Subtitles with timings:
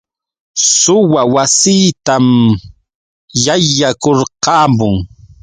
[0.77, 2.25] Suwa wasiitan
[3.45, 4.95] yaykurqamun.